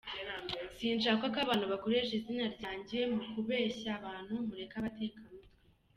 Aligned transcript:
Sinshaka 0.77 1.23
ko 1.33 1.37
abantu 1.45 1.65
bakoresha 1.73 2.11
izina 2.19 2.45
ryanjye 2.55 2.99
mu 3.13 3.21
kuresha 3.31 3.87
abantu, 3.99 4.33
mureke 4.47 4.75
abatekamutwe. 4.79 5.47